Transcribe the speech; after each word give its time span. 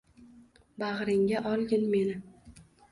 Bag’ringga 0.83 1.45
olgin 1.53 1.89
meni. 1.95 2.21